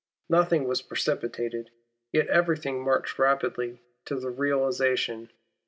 [0.29, 1.69] Nothing was precipitated;
[2.11, 5.29] yet everything marched rapidly to realization.